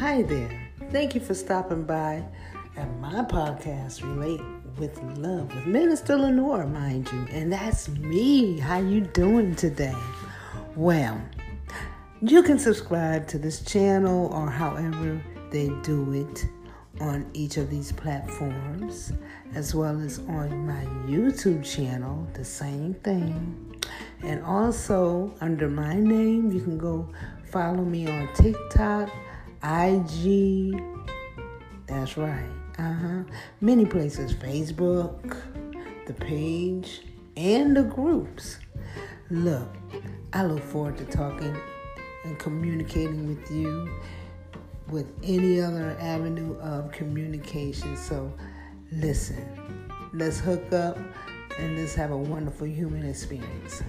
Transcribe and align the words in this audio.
Hi 0.00 0.22
there. 0.22 0.58
Thank 0.92 1.14
you 1.14 1.20
for 1.20 1.34
stopping 1.34 1.82
by 1.82 2.24
at 2.74 2.90
my 3.00 3.22
podcast, 3.24 4.02
Relate 4.02 4.40
with 4.78 4.98
Love, 5.18 5.54
with 5.54 5.66
Minister 5.66 6.16
Lenore, 6.16 6.66
mind 6.66 7.12
you. 7.12 7.26
And 7.30 7.52
that's 7.52 7.86
me. 7.86 8.58
How 8.58 8.78
you 8.78 9.02
doing 9.02 9.54
today? 9.54 9.94
Well, 10.74 11.20
you 12.22 12.42
can 12.42 12.58
subscribe 12.58 13.28
to 13.28 13.38
this 13.38 13.60
channel 13.60 14.32
or 14.32 14.48
however 14.48 15.22
they 15.50 15.68
do 15.82 16.10
it 16.14 16.46
on 17.02 17.28
each 17.34 17.58
of 17.58 17.68
these 17.68 17.92
platforms, 17.92 19.12
as 19.54 19.74
well 19.74 20.00
as 20.00 20.18
on 20.20 20.66
my 20.66 20.82
YouTube 21.12 21.62
channel, 21.62 22.26
the 22.32 22.44
same 22.46 22.94
thing. 22.94 23.76
And 24.22 24.42
also 24.44 25.34
under 25.42 25.68
my 25.68 25.96
name, 25.96 26.50
you 26.52 26.62
can 26.62 26.78
go 26.78 27.06
follow 27.44 27.84
me 27.84 28.08
on 28.08 28.32
TikTok, 28.32 29.10
IG. 29.62 30.82
That's 31.86 32.16
right. 32.16 32.50
Uh 32.78 32.92
huh. 32.92 33.22
Many 33.60 33.84
places 33.84 34.32
Facebook, 34.32 35.36
the 36.06 36.14
page, 36.14 37.02
and 37.36 37.76
the 37.76 37.82
groups. 37.82 38.58
Look, 39.30 39.68
I 40.32 40.44
look 40.44 40.62
forward 40.62 40.96
to 40.98 41.04
talking 41.04 41.56
and 42.24 42.38
communicating 42.38 43.28
with 43.28 43.50
you 43.50 43.90
with 44.88 45.06
any 45.22 45.60
other 45.60 45.96
avenue 46.00 46.56
of 46.60 46.90
communication. 46.92 47.96
So, 47.96 48.32
listen, 48.92 49.46
let's 50.12 50.40
hook 50.40 50.72
up 50.72 50.98
and 51.58 51.78
let's 51.78 51.94
have 51.94 52.10
a 52.10 52.16
wonderful 52.16 52.66
human 52.66 53.08
experience. 53.08 53.82